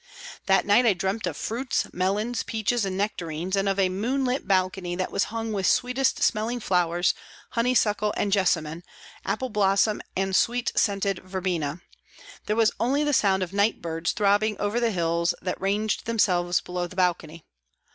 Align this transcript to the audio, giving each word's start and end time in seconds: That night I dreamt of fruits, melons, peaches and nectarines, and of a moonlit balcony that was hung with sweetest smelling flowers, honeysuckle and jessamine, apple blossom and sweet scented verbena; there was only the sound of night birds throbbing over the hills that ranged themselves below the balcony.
That 0.47 0.65
night 0.65 0.87
I 0.87 0.93
dreamt 0.95 1.27
of 1.27 1.37
fruits, 1.37 1.85
melons, 1.93 2.41
peaches 2.41 2.85
and 2.85 2.97
nectarines, 2.97 3.55
and 3.55 3.69
of 3.69 3.77
a 3.77 3.87
moonlit 3.87 4.47
balcony 4.47 4.95
that 4.95 5.11
was 5.11 5.25
hung 5.25 5.53
with 5.53 5.67
sweetest 5.67 6.23
smelling 6.23 6.59
flowers, 6.59 7.13
honeysuckle 7.51 8.11
and 8.17 8.31
jessamine, 8.31 8.81
apple 9.25 9.49
blossom 9.49 10.01
and 10.15 10.35
sweet 10.35 10.71
scented 10.75 11.19
verbena; 11.19 11.81
there 12.47 12.55
was 12.55 12.71
only 12.79 13.03
the 13.03 13.13
sound 13.13 13.43
of 13.43 13.53
night 13.53 13.79
birds 13.79 14.11
throbbing 14.13 14.57
over 14.59 14.79
the 14.79 14.89
hills 14.89 15.35
that 15.39 15.61
ranged 15.61 16.07
themselves 16.07 16.61
below 16.61 16.87
the 16.87 16.95
balcony. 16.95 17.45